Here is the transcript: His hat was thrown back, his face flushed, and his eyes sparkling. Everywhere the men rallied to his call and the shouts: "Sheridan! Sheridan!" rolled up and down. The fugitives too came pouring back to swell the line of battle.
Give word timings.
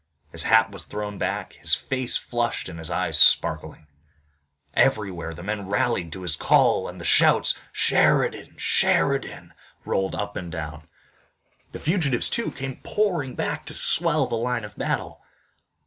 His 0.31 0.41
hat 0.41 0.71
was 0.71 0.85
thrown 0.85 1.19
back, 1.19 1.53
his 1.53 1.75
face 1.75 2.17
flushed, 2.17 2.69
and 2.69 2.79
his 2.79 2.89
eyes 2.89 3.19
sparkling. 3.19 3.85
Everywhere 4.73 5.35
the 5.35 5.43
men 5.43 5.67
rallied 5.67 6.11
to 6.13 6.23
his 6.23 6.35
call 6.35 6.87
and 6.87 6.99
the 6.99 7.05
shouts: 7.05 7.53
"Sheridan! 7.71 8.55
Sheridan!" 8.57 9.53
rolled 9.85 10.15
up 10.15 10.35
and 10.37 10.51
down. 10.51 10.87
The 11.71 11.79
fugitives 11.79 12.31
too 12.31 12.49
came 12.49 12.77
pouring 12.81 13.35
back 13.35 13.63
to 13.67 13.75
swell 13.75 14.25
the 14.25 14.33
line 14.37 14.63
of 14.63 14.75
battle. 14.75 15.21